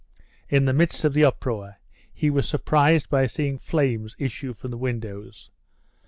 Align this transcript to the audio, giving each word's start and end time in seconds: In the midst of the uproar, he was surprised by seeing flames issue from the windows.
In 0.49 0.65
the 0.65 0.73
midst 0.73 1.03
of 1.05 1.13
the 1.13 1.23
uproar, 1.23 1.77
he 2.11 2.31
was 2.31 2.49
surprised 2.49 3.07
by 3.07 3.27
seeing 3.27 3.59
flames 3.59 4.15
issue 4.17 4.51
from 4.51 4.71
the 4.71 4.77
windows. 4.79 5.51